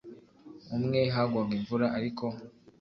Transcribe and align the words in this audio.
umwe 0.75 0.99
hagwaga 1.15 1.51
imvura 1.59 1.85
ariko 1.97 2.25